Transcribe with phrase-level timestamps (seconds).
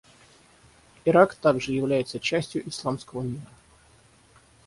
[1.05, 3.45] Ирак также является частью исламского мира.